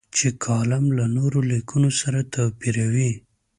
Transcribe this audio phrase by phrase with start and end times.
[0.15, 3.11] چې کالم له نورو لیکنو سره توپیروي.